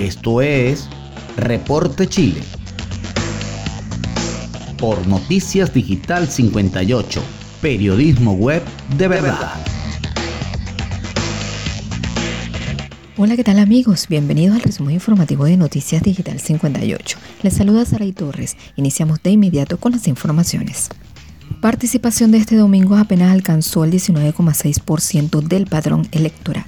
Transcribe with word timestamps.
Esto 0.00 0.40
es 0.40 0.88
Reporte 1.36 2.06
Chile. 2.06 2.40
Por 4.78 5.06
Noticias 5.06 5.74
Digital 5.74 6.26
58, 6.26 7.22
periodismo 7.60 8.32
web 8.32 8.62
de 8.96 9.08
verdad. 9.08 9.52
Hola, 13.18 13.36
¿qué 13.36 13.44
tal 13.44 13.58
amigos? 13.58 14.06
Bienvenidos 14.08 14.56
al 14.56 14.62
resumen 14.62 14.94
informativo 14.94 15.44
de 15.44 15.58
Noticias 15.58 16.02
Digital 16.02 16.40
58. 16.40 17.18
Les 17.42 17.52
saluda 17.52 17.84
Saray 17.84 18.12
Torres. 18.12 18.56
Iniciamos 18.76 19.22
de 19.22 19.32
inmediato 19.32 19.76
con 19.76 19.92
las 19.92 20.08
informaciones. 20.08 20.88
Participación 21.60 22.30
de 22.30 22.38
este 22.38 22.56
domingo 22.56 22.96
apenas 22.96 23.32
alcanzó 23.32 23.84
el 23.84 23.90
19,6% 23.90 25.42
del 25.42 25.66
padrón 25.66 26.08
electoral. 26.12 26.64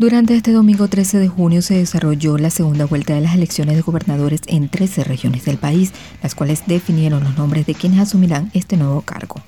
Durante 0.00 0.36
este 0.36 0.52
domingo 0.52 0.86
13 0.86 1.18
de 1.18 1.26
junio 1.26 1.60
se 1.60 1.74
desarrolló 1.74 2.38
la 2.38 2.50
segunda 2.50 2.86
vuelta 2.86 3.14
de 3.16 3.20
las 3.20 3.34
elecciones 3.34 3.74
de 3.74 3.82
gobernadores 3.82 4.42
en 4.46 4.68
13 4.68 5.02
regiones 5.02 5.44
del 5.44 5.58
país, 5.58 5.92
las 6.22 6.36
cuales 6.36 6.62
definieron 6.68 7.24
los 7.24 7.36
nombres 7.36 7.66
de 7.66 7.74
quienes 7.74 7.98
asumirán 7.98 8.48
este 8.54 8.76
nuevo 8.76 9.00
cargo. 9.00 9.42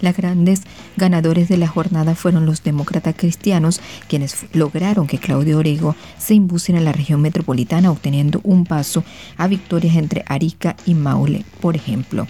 Las 0.00 0.16
grandes 0.16 0.62
ganadores 0.96 1.48
de 1.48 1.56
la 1.56 1.68
jornada 1.68 2.16
fueron 2.16 2.46
los 2.46 2.64
demócratas 2.64 3.14
cristianos, 3.16 3.80
quienes 4.08 4.46
lograron 4.52 5.06
que 5.06 5.18
Claudio 5.18 5.58
Orego 5.58 5.94
se 6.18 6.34
impusiera 6.34 6.80
en 6.80 6.84
la 6.84 6.92
región 6.92 7.20
metropolitana, 7.20 7.92
obteniendo 7.92 8.40
un 8.42 8.64
paso 8.64 9.04
a 9.36 9.46
victorias 9.46 9.94
entre 9.94 10.24
Arica 10.26 10.74
y 10.84 10.94
Maule, 10.94 11.44
por 11.60 11.76
ejemplo. 11.76 12.26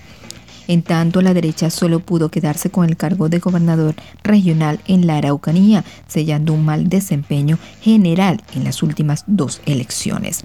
En 0.68 0.82
tanto, 0.82 1.22
la 1.22 1.34
derecha 1.34 1.70
solo 1.70 2.00
pudo 2.00 2.30
quedarse 2.30 2.70
con 2.70 2.88
el 2.88 2.96
cargo 2.96 3.28
de 3.28 3.38
gobernador 3.38 3.94
regional 4.22 4.80
en 4.86 5.06
la 5.06 5.16
Araucanía, 5.16 5.84
sellando 6.06 6.52
un 6.52 6.64
mal 6.64 6.88
desempeño 6.88 7.58
general 7.80 8.42
en 8.54 8.64
las 8.64 8.82
últimas 8.82 9.24
dos 9.26 9.60
elecciones. 9.66 10.44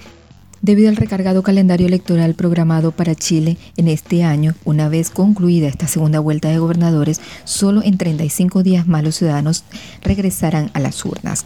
Debido 0.61 0.89
al 0.89 0.95
recargado 0.95 1.43
calendario 1.43 1.85
electoral 1.85 2.33
programado 2.33 2.91
para 2.91 3.13
Chile 3.13 3.57
en 3.77 3.87
este 3.87 4.23
año, 4.23 4.55
una 4.65 4.89
vez 4.89 5.11
concluida 5.11 5.67
esta 5.67 5.87
segunda 5.87 6.19
vuelta 6.19 6.49
de 6.49 6.57
gobernadores, 6.57 7.21
solo 7.43 7.83
en 7.83 7.97
35 7.97 8.63
días 8.63 8.87
más 8.87 9.03
los 9.03 9.15
ciudadanos 9.15 9.65
regresarán 10.01 10.71
a 10.73 10.79
las 10.79 11.05
urnas 11.05 11.45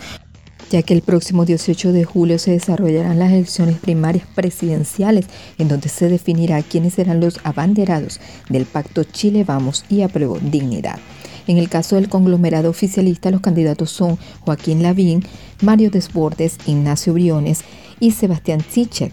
ya 0.72 0.82
que 0.84 0.94
el 0.94 1.02
próximo 1.02 1.44
18 1.44 1.92
de 1.92 2.06
julio 2.06 2.40
se 2.40 2.52
desarrollarán 2.52 3.20
las 3.20 3.34
elecciones 3.34 3.78
primarias 3.78 4.26
presidenciales, 4.34 5.26
en 5.58 5.68
donde 5.68 5.90
se 5.90 6.08
definirá 6.08 6.64
quiénes 6.64 6.94
serán 6.94 7.20
los 7.20 7.42
abanderados 7.44 8.22
del 8.50 8.66
pacto 8.66 9.04
Chile 9.04 9.44
Vamos 9.44 9.84
y 9.90 10.02
Apruebo 10.02 10.40
Dignidad. 10.40 10.98
En 11.48 11.58
el 11.58 11.68
caso 11.68 11.98
del 11.98 12.08
conglomerado 12.08 12.70
oficialista, 12.70 13.32
los 13.32 13.42
candidatos 13.42 13.92
son 13.92 14.18
Joaquín 14.40 14.82
Lavín, 14.82 15.26
Mario 15.62 15.92
Desbordes, 15.92 16.58
Ignacio 16.66 17.14
Briones 17.14 17.62
y 18.00 18.12
Sebastián 18.12 18.62
Sichel. 18.68 19.12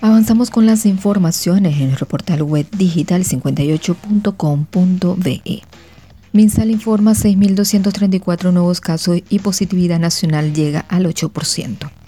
Avanzamos 0.00 0.50
con 0.50 0.66
las 0.66 0.84
informaciones 0.84 1.80
en 1.80 1.90
el 1.90 1.96
reportal 1.96 2.42
web 2.42 2.66
digital 2.76 3.24
58.com.be. 3.24 5.62
Minsal 6.32 6.70
informa 6.70 7.12
6.234 7.12 8.52
nuevos 8.52 8.80
casos 8.80 9.20
y 9.28 9.38
positividad 9.38 10.00
nacional 10.00 10.54
llega 10.54 10.80
al 10.88 11.06
8%. 11.06 12.01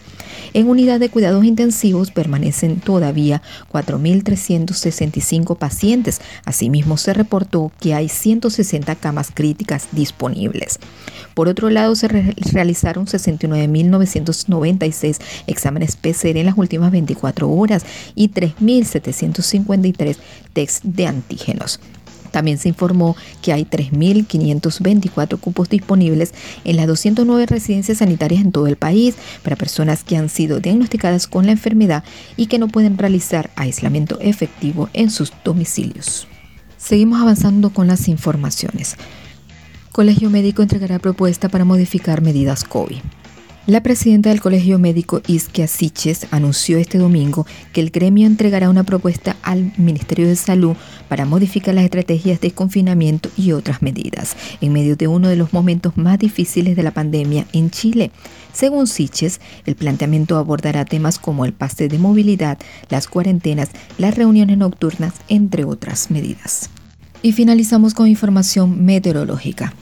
En 0.53 0.67
unidad 0.67 0.99
de 0.99 1.09
cuidados 1.09 1.45
intensivos 1.45 2.11
permanecen 2.11 2.79
todavía 2.79 3.41
4.365 3.71 5.57
pacientes. 5.57 6.21
Asimismo, 6.45 6.97
se 6.97 7.13
reportó 7.13 7.71
que 7.79 7.93
hay 7.93 8.09
160 8.09 8.95
camas 8.95 9.29
críticas 9.33 9.87
disponibles. 9.91 10.79
Por 11.33 11.47
otro 11.47 11.69
lado, 11.69 11.95
se 11.95 12.07
realizaron 12.07 13.05
69.996 13.07 15.19
exámenes 15.47 15.95
PCR 15.95 16.37
en 16.37 16.45
las 16.45 16.57
últimas 16.57 16.91
24 16.91 17.49
horas 17.49 17.85
y 18.15 18.29
3.753 18.29 20.17
test 20.53 20.83
de 20.83 21.07
antígenos. 21.07 21.79
También 22.33 22.57
se 22.57 22.67
informó 22.67 23.15
que 23.43 23.53
hay 23.53 23.63
3.524 23.63 25.39
cupos 25.39 25.69
disponibles 25.69 26.33
en 26.63 26.77
las 26.77 26.87
209 26.87 27.45
residencias 27.45 27.99
sanitarias 27.99 28.41
en 28.41 28.51
todo 28.51 28.65
el 28.65 28.75
país 28.75 29.13
para 29.43 29.55
personas 29.55 30.03
que 30.03 30.17
han 30.17 30.29
sido 30.29 30.59
diagnosticadas 30.59 31.27
con 31.27 31.45
la 31.45 31.51
enfermedad 31.51 32.03
y 32.35 32.47
que 32.47 32.57
no 32.57 32.69
pueden 32.69 32.97
realizar 32.97 33.51
aislamiento 33.55 34.19
efectivo 34.19 34.89
en 34.93 35.11
sus 35.11 35.31
domicilios. 35.45 36.27
Seguimos 36.79 37.21
avanzando 37.21 37.69
con 37.69 37.85
las 37.85 38.07
informaciones. 38.07 38.97
Colegio 39.91 40.31
Médico 40.31 40.63
entregará 40.63 40.97
propuesta 40.97 41.49
para 41.49 41.65
modificar 41.65 42.23
medidas 42.23 42.63
COVID. 42.63 42.97
La 43.65 43.81
presidenta 43.81 44.27
del 44.27 44.41
Colegio 44.41 44.77
Médico 44.77 45.21
Isquia 45.25 45.67
Siches 45.67 46.27
anunció 46.31 46.77
este 46.77 46.97
domingo 46.97 47.47
que 47.71 47.79
el 47.79 47.91
gremio 47.91 48.27
entregará 48.27 48.69
una 48.69 48.83
propuesta 48.83 49.37
al 49.41 49.71
Ministerio 49.77 50.27
de 50.27 50.35
Salud 50.35 50.75
para 51.07 51.23
modificar 51.23 51.73
las 51.73 51.85
estrategias 51.85 52.41
de 52.41 52.51
confinamiento 52.51 53.29
y 53.37 53.53
otras 53.53 53.81
medidas 53.81 54.35
en 54.59 54.73
medio 54.73 54.97
de 54.97 55.07
uno 55.07 55.29
de 55.29 55.37
los 55.37 55.53
momentos 55.53 55.95
más 55.95 56.19
difíciles 56.19 56.75
de 56.75 56.83
la 56.83 56.91
pandemia 56.91 57.45
en 57.53 57.69
Chile. 57.71 58.11
Según 58.51 58.85
Siches, 58.85 59.39
el 59.65 59.75
planteamiento 59.75 60.35
abordará 60.35 60.83
temas 60.83 61.17
como 61.17 61.45
el 61.45 61.53
pase 61.53 61.87
de 61.87 61.99
movilidad, 61.99 62.57
las 62.89 63.07
cuarentenas, 63.07 63.69
las 63.97 64.13
reuniones 64.15 64.57
nocturnas, 64.57 65.13
entre 65.29 65.63
otras 65.63 66.11
medidas. 66.11 66.69
Y 67.21 67.31
finalizamos 67.31 67.93
con 67.93 68.09
información 68.09 68.83
meteorológica. 68.83 69.73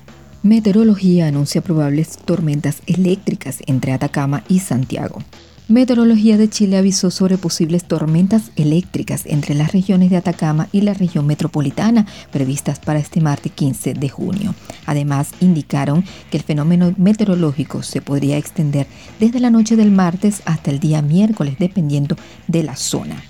Meteorología 0.43 1.27
anuncia 1.27 1.61
probables 1.61 2.17
tormentas 2.17 2.81
eléctricas 2.87 3.59
entre 3.67 3.93
Atacama 3.93 4.43
y 4.47 4.57
Santiago. 4.57 5.21
Meteorología 5.67 6.35
de 6.37 6.49
Chile 6.49 6.77
avisó 6.77 7.11
sobre 7.11 7.37
posibles 7.37 7.85
tormentas 7.85 8.51
eléctricas 8.55 9.27
entre 9.27 9.53
las 9.53 9.71
regiones 9.71 10.09
de 10.09 10.17
Atacama 10.17 10.67
y 10.71 10.81
la 10.81 10.95
región 10.95 11.27
metropolitana 11.27 12.07
previstas 12.31 12.79
para 12.79 12.97
este 12.97 13.21
martes 13.21 13.51
15 13.51 13.93
de 13.93 14.09
junio. 14.09 14.55
Además, 14.87 15.29
indicaron 15.41 16.03
que 16.31 16.37
el 16.37 16.43
fenómeno 16.43 16.91
meteorológico 16.97 17.83
se 17.83 18.01
podría 18.01 18.37
extender 18.37 18.87
desde 19.19 19.39
la 19.39 19.51
noche 19.51 19.75
del 19.75 19.91
martes 19.91 20.41
hasta 20.45 20.71
el 20.71 20.79
día 20.79 21.03
miércoles, 21.03 21.57
dependiendo 21.59 22.15
de 22.47 22.63
la 22.63 22.75
zona. 22.75 23.23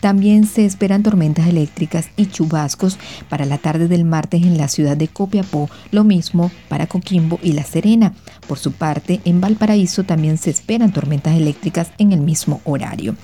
También 0.00 0.46
se 0.46 0.64
esperan 0.64 1.02
tormentas 1.02 1.48
eléctricas 1.48 2.08
y 2.16 2.26
chubascos 2.26 2.98
para 3.28 3.44
la 3.44 3.58
tarde 3.58 3.88
del 3.88 4.04
martes 4.04 4.42
en 4.42 4.58
la 4.58 4.68
ciudad 4.68 4.96
de 4.96 5.08
Copiapó, 5.08 5.68
lo 5.90 6.04
mismo 6.04 6.50
para 6.68 6.86
Coquimbo 6.86 7.40
y 7.42 7.52
La 7.52 7.64
Serena. 7.64 8.14
Por 8.46 8.58
su 8.58 8.72
parte, 8.72 9.20
en 9.24 9.40
Valparaíso 9.40 10.04
también 10.04 10.38
se 10.38 10.50
esperan 10.50 10.92
tormentas 10.92 11.36
eléctricas 11.36 11.90
en 11.98 12.12
el 12.12 12.20
mismo 12.20 12.60
horario. 12.64 13.16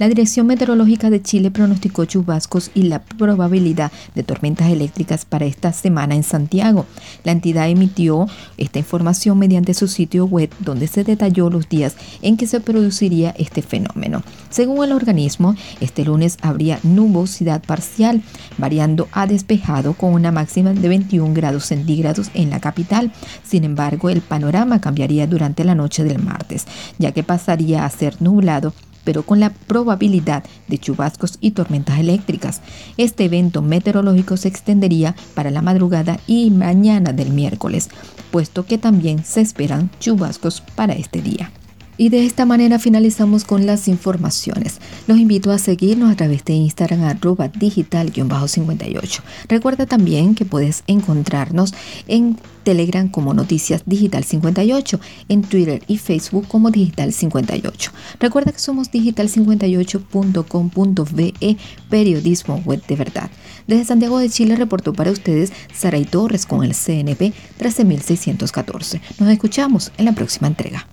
La 0.00 0.08
Dirección 0.08 0.46
Meteorológica 0.46 1.10
de 1.10 1.20
Chile 1.20 1.50
pronosticó 1.50 2.06
chubascos 2.06 2.70
y 2.74 2.84
la 2.84 3.02
probabilidad 3.02 3.92
de 4.14 4.22
tormentas 4.22 4.70
eléctricas 4.70 5.26
para 5.26 5.44
esta 5.44 5.74
semana 5.74 6.14
en 6.14 6.22
Santiago. 6.22 6.86
La 7.22 7.32
entidad 7.32 7.68
emitió 7.68 8.26
esta 8.56 8.78
información 8.78 9.38
mediante 9.38 9.74
su 9.74 9.88
sitio 9.88 10.24
web 10.24 10.48
donde 10.60 10.86
se 10.86 11.04
detalló 11.04 11.50
los 11.50 11.68
días 11.68 11.96
en 12.22 12.38
que 12.38 12.46
se 12.46 12.60
produciría 12.60 13.34
este 13.36 13.60
fenómeno. 13.60 14.22
Según 14.48 14.82
el 14.84 14.92
organismo, 14.92 15.54
este 15.82 16.06
lunes 16.06 16.38
habría 16.40 16.80
nubosidad 16.82 17.62
parcial, 17.62 18.22
variando 18.56 19.06
a 19.12 19.26
despejado 19.26 19.92
con 19.92 20.14
una 20.14 20.32
máxima 20.32 20.72
de 20.72 20.88
21 20.88 21.34
grados 21.34 21.66
centígrados 21.66 22.30
en 22.32 22.48
la 22.48 22.60
capital. 22.60 23.12
Sin 23.42 23.64
embargo, 23.64 24.08
el 24.08 24.22
panorama 24.22 24.80
cambiaría 24.80 25.26
durante 25.26 25.62
la 25.62 25.74
noche 25.74 26.04
del 26.04 26.22
martes, 26.22 26.64
ya 26.98 27.12
que 27.12 27.22
pasaría 27.22 27.84
a 27.84 27.90
ser 27.90 28.16
nublado 28.22 28.72
pero 29.10 29.24
con 29.24 29.40
la 29.40 29.50
probabilidad 29.50 30.44
de 30.68 30.78
chubascos 30.78 31.38
y 31.40 31.50
tormentas 31.50 31.98
eléctricas. 31.98 32.60
Este 32.96 33.24
evento 33.24 33.60
meteorológico 33.60 34.36
se 34.36 34.46
extendería 34.46 35.16
para 35.34 35.50
la 35.50 35.62
madrugada 35.62 36.20
y 36.28 36.52
mañana 36.52 37.12
del 37.12 37.32
miércoles, 37.32 37.88
puesto 38.30 38.66
que 38.66 38.78
también 38.78 39.24
se 39.24 39.40
esperan 39.40 39.90
chubascos 39.98 40.60
para 40.76 40.92
este 40.92 41.22
día. 41.22 41.50
Y 41.96 42.08
de 42.08 42.24
esta 42.24 42.46
manera 42.46 42.78
finalizamos 42.78 43.44
con 43.44 43.66
las 43.66 43.88
informaciones. 43.88 44.78
Los 45.06 45.18
invito 45.18 45.50
a 45.50 45.58
seguirnos 45.58 46.10
a 46.10 46.16
través 46.16 46.44
de 46.44 46.54
Instagram 46.54 47.04
arroba 47.04 47.48
digital-58. 47.48 49.20
Recuerda 49.48 49.86
también 49.86 50.34
que 50.34 50.44
puedes 50.44 50.82
encontrarnos 50.86 51.74
en 52.08 52.38
Telegram 52.64 53.08
como 53.08 53.34
Noticias 53.34 53.82
Digital 53.86 54.24
58, 54.24 55.00
en 55.28 55.42
Twitter 55.42 55.82
y 55.86 55.98
Facebook 55.98 56.48
como 56.48 56.70
Digital 56.70 57.12
58. 57.12 57.92
Recuerda 58.18 58.52
que 58.52 58.58
somos 58.58 58.90
digital58.com.be, 58.90 61.56
periodismo 61.88 62.62
web 62.64 62.82
de 62.86 62.96
verdad. 62.96 63.30
Desde 63.66 63.84
Santiago 63.84 64.18
de 64.18 64.30
Chile 64.30 64.56
reportó 64.56 64.92
para 64.92 65.10
ustedes 65.10 65.52
Saray 65.74 66.04
Torres 66.04 66.46
con 66.46 66.64
el 66.64 66.74
CNP 66.74 67.32
13614. 67.58 69.00
Nos 69.18 69.30
escuchamos 69.30 69.92
en 69.96 70.04
la 70.06 70.12
próxima 70.12 70.48
entrega. 70.48 70.86